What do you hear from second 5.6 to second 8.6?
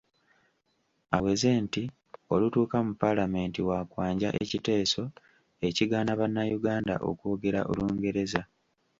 ekigaana bannayuganda okwogera Olungereza.